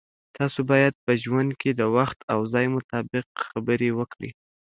[0.37, 4.31] تاسو باید په ژوند کې د وخت او ځای مطابق خبرې وکړئ.